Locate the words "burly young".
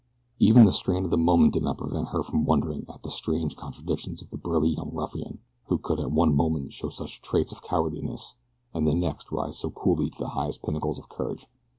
4.39-4.89